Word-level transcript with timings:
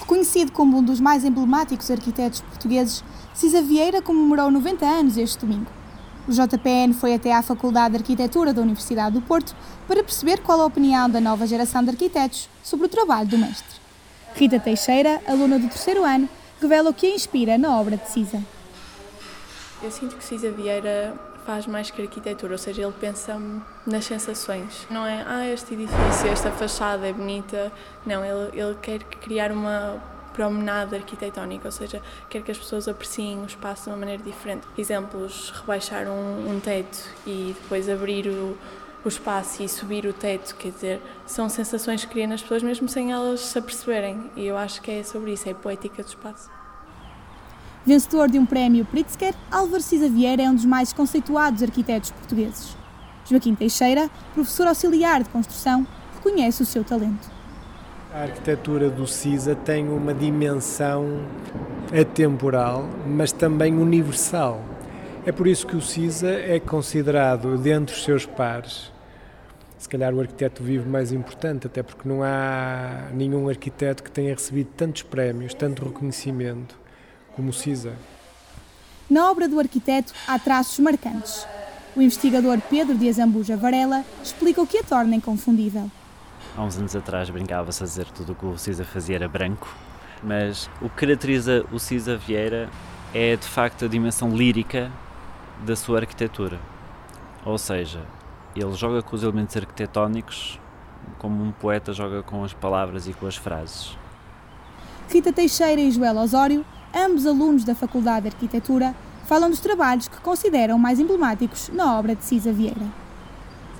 Reconhecido 0.00 0.52
como 0.52 0.78
um 0.78 0.82
dos 0.82 1.00
mais 1.00 1.24
emblemáticos 1.24 1.90
arquitetos 1.90 2.40
portugueses, 2.40 3.04
Cisa 3.34 3.60
Vieira 3.60 4.00
comemorou 4.00 4.50
90 4.50 4.86
anos 4.86 5.16
este 5.16 5.38
domingo. 5.38 5.70
O 6.26 6.30
JPN 6.30 6.92
foi 6.92 7.14
até 7.14 7.34
à 7.34 7.42
Faculdade 7.42 7.92
de 7.92 8.00
Arquitetura 8.02 8.52
da 8.52 8.60
Universidade 8.60 9.14
do 9.14 9.22
Porto 9.22 9.54
para 9.86 10.02
perceber 10.02 10.40
qual 10.40 10.60
a 10.60 10.66
opinião 10.66 11.08
da 11.08 11.20
nova 11.20 11.46
geração 11.46 11.82
de 11.82 11.90
arquitetos 11.90 12.48
sobre 12.62 12.86
o 12.86 12.88
trabalho 12.88 13.28
do 13.28 13.38
mestre. 13.38 13.80
Rita 14.34 14.60
Teixeira, 14.60 15.22
aluna 15.26 15.58
do 15.58 15.68
terceiro 15.68 16.04
ano, 16.04 16.28
revela 16.60 16.90
o 16.90 16.94
que 16.94 17.06
a 17.06 17.14
inspira 17.14 17.56
na 17.56 17.78
obra 17.78 17.96
de 17.96 18.08
Cisa. 18.10 18.44
Eu 19.82 19.90
sinto 19.90 20.16
que 20.16 20.24
Cisa 20.24 20.50
Vieira 20.50 21.14
faz 21.48 21.66
mais 21.66 21.90
que 21.90 22.02
arquitetura, 22.02 22.52
ou 22.52 22.58
seja, 22.58 22.82
ele 22.82 22.92
pensa 23.00 23.40
nas 23.86 24.04
sensações. 24.04 24.86
Não 24.90 25.06
é, 25.06 25.24
ah, 25.26 25.48
este 25.48 25.72
edifício, 25.72 26.28
esta 26.30 26.50
fachada 26.52 27.08
é 27.08 27.12
bonita. 27.12 27.72
Não, 28.04 28.22
ele, 28.22 28.50
ele 28.52 28.76
quer 28.82 29.02
criar 29.02 29.50
uma 29.50 29.96
promenade 30.34 30.94
arquitetónica, 30.94 31.66
ou 31.66 31.72
seja, 31.72 32.02
quer 32.28 32.42
que 32.42 32.50
as 32.50 32.58
pessoas 32.58 32.86
apreciem 32.86 33.40
o 33.40 33.46
espaço 33.46 33.84
de 33.84 33.88
uma 33.88 33.96
maneira 33.96 34.22
diferente. 34.22 34.66
Exemplos, 34.76 35.48
rebaixar 35.58 36.06
um, 36.06 36.50
um 36.50 36.60
teto 36.60 36.98
e 37.26 37.56
depois 37.62 37.88
abrir 37.88 38.28
o, 38.28 38.54
o 39.02 39.08
espaço 39.08 39.62
e 39.62 39.68
subir 39.70 40.04
o 40.04 40.12
teto, 40.12 40.54
quer 40.54 40.70
dizer, 40.70 41.00
são 41.24 41.48
sensações 41.48 42.04
que 42.04 42.10
cria 42.10 42.26
nas 42.26 42.42
pessoas 42.42 42.62
mesmo 42.62 42.90
sem 42.90 43.10
elas 43.10 43.40
se 43.40 43.58
aperceberem. 43.58 44.30
E 44.36 44.46
eu 44.46 44.58
acho 44.58 44.82
que 44.82 44.90
é 44.90 45.02
sobre 45.02 45.32
isso, 45.32 45.48
é 45.48 45.52
a 45.52 45.54
poética 45.54 46.02
do 46.02 46.08
espaço. 46.08 46.50
Vencedor 47.86 48.28
de 48.28 48.38
um 48.38 48.44
prémio 48.44 48.84
Pritzker, 48.84 49.34
Álvaro 49.50 49.82
Cisa 49.82 50.08
Vieira 50.08 50.42
é 50.42 50.50
um 50.50 50.54
dos 50.54 50.64
mais 50.64 50.92
conceituados 50.92 51.62
arquitetos 51.62 52.10
portugueses. 52.10 52.76
Joaquim 53.24 53.54
Teixeira, 53.54 54.10
professor 54.34 54.66
auxiliar 54.66 55.22
de 55.22 55.28
construção, 55.30 55.86
reconhece 56.14 56.62
o 56.62 56.66
seu 56.66 56.82
talento. 56.82 57.30
A 58.12 58.22
arquitetura 58.22 58.90
do 58.90 59.06
CISA 59.06 59.54
tem 59.54 59.88
uma 59.88 60.12
dimensão 60.12 61.24
atemporal, 61.92 62.88
mas 63.06 63.32
também 63.32 63.74
universal. 63.74 64.60
É 65.24 65.32
por 65.32 65.46
isso 65.46 65.66
que 65.66 65.76
o 65.76 65.80
CISA 65.80 66.30
é 66.30 66.58
considerado, 66.58 67.56
dentre 67.58 67.94
os 67.94 68.02
seus 68.02 68.26
pares, 68.26 68.90
se 69.78 69.88
calhar 69.88 70.12
o 70.12 70.20
arquiteto 70.20 70.62
vivo 70.62 70.88
mais 70.88 71.12
importante, 71.12 71.66
até 71.66 71.82
porque 71.82 72.08
não 72.08 72.22
há 72.22 73.08
nenhum 73.14 73.48
arquiteto 73.48 74.02
que 74.02 74.10
tenha 74.10 74.34
recebido 74.34 74.70
tantos 74.76 75.02
prémios, 75.02 75.54
tanto 75.54 75.84
reconhecimento 75.84 76.87
como 77.38 77.52
CISA. 77.52 77.94
Na 79.08 79.30
obra 79.30 79.48
do 79.48 79.60
arquiteto 79.60 80.12
há 80.26 80.36
traços 80.40 80.80
marcantes. 80.80 81.46
O 81.94 82.02
investigador 82.02 82.60
Pedro 82.68 82.98
de 82.98 83.08
Azambuja 83.08 83.56
Varela 83.56 84.04
explica 84.20 84.60
o 84.60 84.66
que 84.66 84.78
a 84.78 84.82
torna 84.82 85.14
inconfundível. 85.14 85.88
Há 86.56 86.64
uns 86.64 86.76
anos 86.76 86.96
atrás 86.96 87.30
brincava-se 87.30 87.80
a 87.80 87.86
dizer 87.86 88.06
que 88.06 88.12
tudo 88.12 88.32
o 88.32 88.34
que 88.34 88.44
o 88.44 88.58
Cisa 88.58 88.84
fazia 88.84 89.14
era 89.14 89.28
branco, 89.28 89.72
mas 90.20 90.68
o 90.82 90.88
que 90.90 90.96
caracteriza 90.96 91.64
o 91.72 91.78
Cisa 91.78 92.16
Vieira 92.16 92.68
é 93.14 93.36
de 93.36 93.46
facto 93.46 93.84
a 93.84 93.88
dimensão 93.88 94.36
lírica 94.36 94.90
da 95.64 95.76
sua 95.76 96.00
arquitetura. 96.00 96.58
Ou 97.46 97.56
seja, 97.56 98.04
ele 98.56 98.74
joga 98.74 99.00
com 99.00 99.14
os 99.14 99.22
elementos 99.22 99.56
arquitetónicos 99.56 100.58
como 101.20 101.42
um 101.44 101.52
poeta 101.52 101.92
joga 101.92 102.20
com 102.20 102.42
as 102.42 102.52
palavras 102.52 103.06
e 103.06 103.12
com 103.12 103.28
as 103.28 103.36
frases. 103.36 103.96
Rita 105.08 105.32
Teixeira 105.32 105.80
e 105.80 105.90
Joel 105.90 106.18
Osório, 106.18 106.66
ambos 106.94 107.26
alunos 107.26 107.64
da 107.64 107.74
Faculdade 107.74 108.28
de 108.28 108.34
Arquitetura, 108.34 108.94
falam 109.26 109.50
dos 109.50 109.60
trabalhos 109.60 110.08
que 110.08 110.16
consideram 110.20 110.78
mais 110.78 110.98
emblemáticos 110.98 111.68
na 111.68 111.98
obra 111.98 112.14
de 112.14 112.24
Cisa 112.24 112.52
Vieira. 112.52 112.86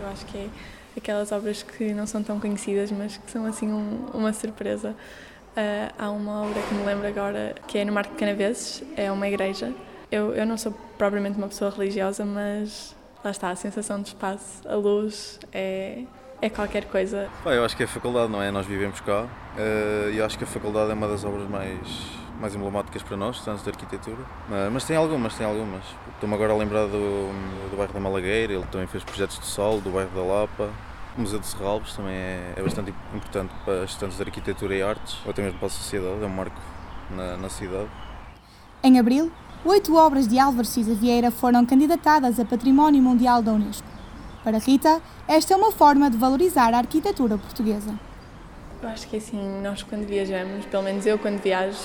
Eu 0.00 0.08
acho 0.08 0.26
que 0.26 0.38
é 0.38 0.48
aquelas 0.96 1.32
obras 1.32 1.62
que 1.62 1.94
não 1.94 2.06
são 2.06 2.22
tão 2.22 2.38
conhecidas, 2.38 2.92
mas 2.92 3.16
que 3.16 3.30
são 3.30 3.46
assim 3.46 3.72
um, 3.72 4.06
uma 4.12 4.32
surpresa. 4.32 4.94
Uh, 5.56 5.92
há 5.98 6.10
uma 6.10 6.42
obra 6.42 6.60
que 6.62 6.74
me 6.74 6.84
lembro 6.84 7.06
agora 7.06 7.54
que 7.66 7.78
é 7.78 7.84
no 7.84 7.92
Marco 7.92 8.12
de 8.12 8.18
Canaveses, 8.18 8.82
é 8.96 9.10
uma 9.10 9.26
igreja. 9.26 9.72
Eu, 10.10 10.32
eu 10.34 10.46
não 10.46 10.56
sou 10.56 10.72
propriamente 10.96 11.36
uma 11.36 11.48
pessoa 11.48 11.70
religiosa, 11.70 12.24
mas 12.24 12.94
lá 13.24 13.30
está, 13.30 13.50
a 13.50 13.56
sensação 13.56 14.00
de 14.00 14.08
espaço, 14.08 14.66
a 14.68 14.74
luz, 14.74 15.40
é, 15.52 16.04
é 16.40 16.48
qualquer 16.48 16.84
coisa. 16.84 17.28
eu 17.44 17.64
acho 17.64 17.76
que 17.76 17.82
é 17.82 17.86
a 17.86 17.88
faculdade, 17.88 18.30
não 18.30 18.40
é? 18.40 18.50
Nós 18.50 18.66
vivemos 18.66 19.00
cá 19.00 19.22
uh, 19.24 20.10
e 20.12 20.20
acho 20.22 20.38
que 20.38 20.44
a 20.44 20.46
faculdade 20.46 20.90
é 20.90 20.94
uma 20.94 21.08
das 21.08 21.24
obras 21.24 21.48
mais, 21.48 21.80
mais 22.40 22.54
emblemáticas 22.54 23.02
para 23.02 23.16
nós, 23.16 23.36
estudantes 23.36 23.64
de 23.64 23.70
arquitetura. 23.70 24.18
Mas, 24.48 24.72
mas 24.72 24.84
tem 24.84 24.96
algumas, 24.96 25.34
tem 25.34 25.46
algumas. 25.46 25.82
Estou-me 26.14 26.34
agora 26.34 26.52
a 26.52 26.56
lembrar 26.56 26.86
do, 26.86 27.30
do 27.70 27.76
bairro 27.76 27.92
da 27.92 28.00
Malagueira, 28.00 28.52
ele 28.52 28.66
também 28.70 28.86
fez 28.86 29.04
projetos 29.04 29.38
de 29.38 29.46
sol, 29.46 29.80
do 29.80 29.90
bairro 29.90 30.10
da 30.14 30.22
Lapa. 30.22 30.70
O 31.16 31.20
Museu 31.20 31.40
de 31.40 31.46
Serralves 31.46 31.94
também 31.94 32.14
é, 32.14 32.54
é 32.56 32.62
bastante 32.62 32.94
importante 33.12 33.52
para 33.64 33.84
estudantes 33.84 34.16
de 34.16 34.22
arquitetura 34.22 34.74
e 34.74 34.82
artes, 34.82 35.18
ou 35.24 35.30
até 35.32 35.42
mesmo 35.42 35.58
para 35.58 35.66
a 35.66 35.70
sociedade, 35.70 36.22
é 36.22 36.26
um 36.26 36.28
marco 36.28 36.56
na, 37.10 37.36
na 37.36 37.48
cidade. 37.48 37.88
Em 38.82 38.98
abril, 39.00 39.32
oito 39.64 39.96
obras 39.96 40.28
de 40.28 40.38
Álvaro 40.38 40.64
Cisa 40.64 40.94
Vieira 40.94 41.32
foram 41.32 41.66
candidatadas 41.66 42.38
a 42.38 42.44
Património 42.44 43.02
Mundial 43.02 43.42
da 43.42 43.52
Unesco. 43.52 43.88
Para 44.44 44.58
Rita, 44.58 45.02
esta 45.26 45.54
é 45.54 45.56
uma 45.56 45.72
forma 45.72 46.08
de 46.08 46.16
valorizar 46.16 46.72
a 46.72 46.78
arquitetura 46.78 47.36
portuguesa. 47.36 47.92
Eu 48.80 48.88
acho 48.90 49.08
que 49.08 49.16
assim, 49.16 49.60
nós 49.60 49.82
quando 49.82 50.06
viajamos, 50.06 50.64
pelo 50.66 50.84
menos 50.84 51.04
eu 51.04 51.18
quando 51.18 51.42
viajo, 51.42 51.76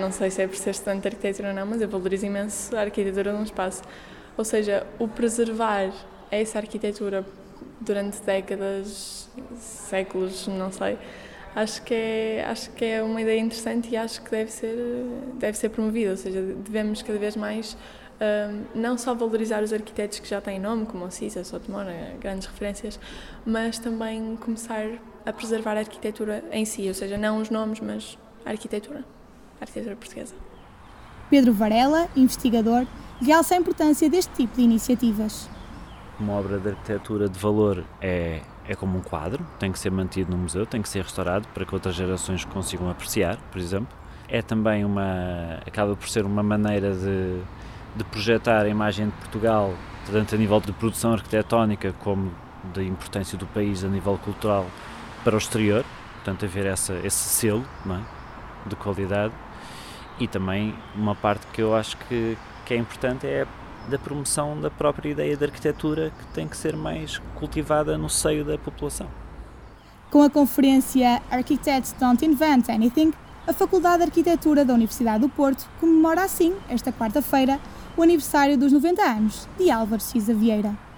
não 0.00 0.10
sei 0.10 0.30
se 0.30 0.42
é 0.42 0.48
por 0.48 0.56
ser 0.56 0.70
estudante 0.70 1.02
de 1.02 1.08
arquitetura 1.08 1.50
ou 1.50 1.54
não, 1.54 1.64
mas 1.64 1.80
eu 1.80 1.88
valorizo 1.88 2.26
imenso 2.26 2.76
a 2.76 2.80
arquitetura 2.80 3.32
de 3.32 3.38
um 3.38 3.44
espaço. 3.44 3.82
Ou 4.36 4.44
seja, 4.44 4.84
o 4.98 5.06
preservar 5.06 5.92
essa 6.28 6.58
arquitetura 6.58 7.24
durante 7.80 8.20
décadas, 8.22 9.28
séculos, 9.56 10.48
não 10.48 10.72
sei. 10.72 10.98
Acho 11.54 11.82
que 11.82 11.94
é, 11.94 12.44
acho 12.48 12.70
que 12.70 12.84
é 12.84 13.02
uma 13.02 13.20
ideia 13.20 13.38
interessante 13.38 13.90
e 13.90 13.96
acho 13.96 14.20
que 14.22 14.30
deve 14.30 14.50
ser, 14.50 14.76
deve 15.34 15.56
ser 15.56 15.68
promovida, 15.68 16.10
ou 16.10 16.16
seja, 16.16 16.40
devemos 16.40 17.00
cada 17.02 17.18
vez 17.18 17.36
mais 17.36 17.76
um, 18.20 18.80
não 18.80 18.98
só 18.98 19.14
valorizar 19.14 19.62
os 19.62 19.72
arquitetos 19.72 20.18
que 20.18 20.28
já 20.28 20.40
têm 20.40 20.58
nome, 20.60 20.86
como 20.86 21.04
o 21.04 21.10
Cisa, 21.10 21.42
Sotomora, 21.42 21.94
grandes 22.20 22.46
referências, 22.46 22.98
mas 23.46 23.78
também 23.78 24.36
começar 24.36 24.86
a 25.24 25.32
preservar 25.32 25.76
a 25.76 25.80
arquitetura 25.80 26.44
em 26.52 26.64
si, 26.64 26.86
ou 26.88 26.94
seja, 26.94 27.16
não 27.16 27.38
os 27.38 27.50
nomes, 27.50 27.80
mas 27.80 28.18
a 28.44 28.50
arquitetura, 28.50 29.04
a 29.60 29.64
arquitetura 29.64 29.96
portuguesa. 29.96 30.34
Pedro 31.28 31.52
Varela, 31.52 32.08
investigador, 32.16 32.86
realça 33.20 33.54
a 33.54 33.58
importância 33.58 34.08
deste 34.08 34.32
tipo 34.34 34.56
de 34.56 34.62
iniciativas 34.62 35.48
uma 36.20 36.34
obra 36.34 36.58
de 36.58 36.68
arquitetura 36.68 37.28
de 37.28 37.38
valor 37.38 37.82
é, 38.00 38.42
é 38.68 38.74
como 38.74 38.98
um 38.98 39.00
quadro, 39.00 39.44
tem 39.58 39.72
que 39.72 39.78
ser 39.78 39.90
mantido 39.90 40.30
no 40.30 40.36
museu, 40.36 40.66
tem 40.66 40.82
que 40.82 40.88
ser 40.88 41.02
restaurado 41.02 41.48
para 41.48 41.64
que 41.64 41.74
outras 41.74 41.94
gerações 41.94 42.44
consigam 42.44 42.88
apreciar, 42.90 43.38
por 43.50 43.58
exemplo. 43.58 43.96
É 44.28 44.42
também 44.42 44.84
uma, 44.84 45.60
acaba 45.66 45.96
por 45.96 46.08
ser 46.08 46.24
uma 46.24 46.42
maneira 46.42 46.94
de, 46.94 47.40
de 47.96 48.04
projetar 48.04 48.62
a 48.62 48.68
imagem 48.68 49.06
de 49.06 49.12
Portugal, 49.12 49.74
tanto 50.10 50.34
a 50.34 50.38
nível 50.38 50.60
de 50.60 50.72
produção 50.72 51.12
arquitetónica 51.12 51.92
como 51.98 52.30
da 52.74 52.82
importância 52.82 53.36
do 53.36 53.46
país 53.46 53.82
a 53.82 53.88
nível 53.88 54.18
cultural 54.18 54.66
para 55.24 55.34
o 55.34 55.38
exterior, 55.38 55.84
portanto 56.14 56.44
haver 56.44 56.66
essa, 56.66 56.94
esse 57.04 57.28
selo 57.28 57.64
é? 57.86 58.68
de 58.68 58.76
qualidade 58.76 59.34
e 60.18 60.28
também 60.28 60.74
uma 60.94 61.14
parte 61.14 61.46
que 61.52 61.62
eu 61.62 61.74
acho 61.74 61.96
que, 61.96 62.36
que 62.66 62.74
é 62.74 62.76
importante 62.76 63.26
é 63.26 63.46
da 63.88 63.98
promoção 63.98 64.60
da 64.60 64.70
própria 64.70 65.10
ideia 65.10 65.36
de 65.36 65.44
arquitetura 65.44 66.10
que 66.10 66.26
tem 66.34 66.46
que 66.46 66.56
ser 66.56 66.76
mais 66.76 67.18
cultivada 67.34 67.96
no 67.96 68.08
seio 68.08 68.44
da 68.44 68.58
população. 68.58 69.08
Com 70.10 70.22
a 70.22 70.30
conferência 70.30 71.22
Architects 71.30 71.94
Don't 71.98 72.24
Invent 72.24 72.68
Anything, 72.68 73.12
a 73.46 73.52
Faculdade 73.52 73.98
de 73.98 74.04
Arquitetura 74.04 74.64
da 74.64 74.74
Universidade 74.74 75.20
do 75.20 75.28
Porto 75.28 75.66
comemora 75.80 76.24
assim, 76.24 76.54
esta 76.68 76.92
quarta-feira, 76.92 77.58
o 77.96 78.02
aniversário 78.02 78.58
dos 78.58 78.72
90 78.72 79.02
anos 79.02 79.48
de 79.58 79.70
Álvaro 79.70 80.02
Cisa 80.02 80.34
Vieira. 80.34 80.89